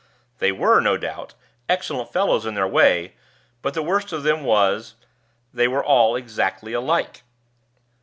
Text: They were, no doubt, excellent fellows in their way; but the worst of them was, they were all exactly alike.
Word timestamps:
They 0.39 0.51
were, 0.51 0.79
no 0.79 0.97
doubt, 0.97 1.35
excellent 1.69 2.11
fellows 2.11 2.43
in 2.47 2.55
their 2.55 2.67
way; 2.67 3.13
but 3.61 3.75
the 3.75 3.83
worst 3.83 4.11
of 4.11 4.23
them 4.23 4.43
was, 4.43 4.95
they 5.53 5.67
were 5.67 5.85
all 5.85 6.15
exactly 6.15 6.73
alike. 6.73 7.21